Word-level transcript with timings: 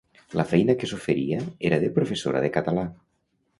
La 0.39 0.45
feina 0.53 0.75
que 0.83 0.89
s’oferia 0.91 1.43
era 1.71 1.79
de 1.85 1.93
professora 1.99 2.43
de 2.47 2.53
català. 2.59 2.89